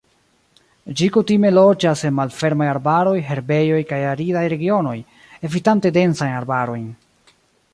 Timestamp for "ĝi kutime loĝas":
0.99-2.01